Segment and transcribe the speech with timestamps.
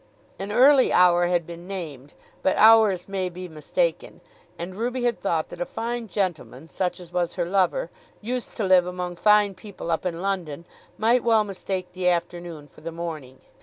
[0.39, 4.19] An early hour had been named; but hours may be mistaken,
[4.57, 8.63] and Ruby had thought that a fine gentleman, such as was her lover, used to
[8.63, 10.65] live among fine people up in London,
[10.97, 13.41] might well mistake the afternoon for the morning.